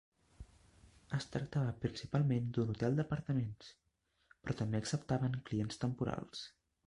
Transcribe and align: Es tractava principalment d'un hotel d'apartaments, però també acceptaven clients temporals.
Es 1.17 1.27
tractava 1.33 1.73
principalment 1.83 2.47
d'un 2.55 2.73
hotel 2.75 2.97
d'apartaments, 3.01 3.69
però 4.47 4.55
també 4.63 4.83
acceptaven 4.83 5.41
clients 5.51 5.83
temporals. 5.85 6.43